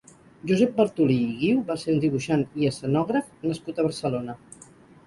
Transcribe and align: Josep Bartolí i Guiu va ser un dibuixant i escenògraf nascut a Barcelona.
Josep 0.51 0.71
Bartolí 0.79 1.17
i 1.25 1.27
Guiu 1.41 1.61
va 1.69 1.77
ser 1.83 1.91
un 1.97 2.01
dibuixant 2.07 2.47
i 2.63 2.71
escenògraf 2.73 3.33
nascut 3.49 3.77
a 3.77 3.89
Barcelona. 3.91 4.43